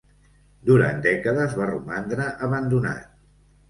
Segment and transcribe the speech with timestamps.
[0.69, 3.19] Durant dècades va romandre abandonat.